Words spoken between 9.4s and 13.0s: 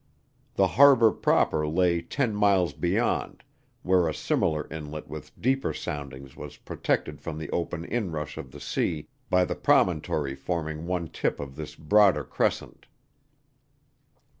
the promontory forming one tip of this broader crescent.